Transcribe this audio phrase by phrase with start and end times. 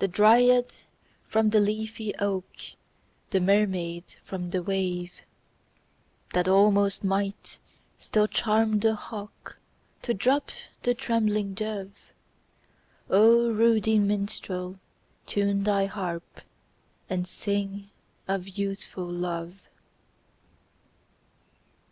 [0.00, 0.72] The dryad
[1.28, 2.50] from the leafy oak,
[3.30, 5.12] The mermaid from the wave;
[6.34, 7.60] That almost might
[7.96, 9.58] still charm the hawk
[10.02, 10.50] To drop
[10.82, 11.92] the trembling dove?
[13.08, 14.80] ruddy minstrel,
[15.28, 16.40] time thy harp.
[17.08, 17.88] And sing
[18.26, 19.60] of Youthful Love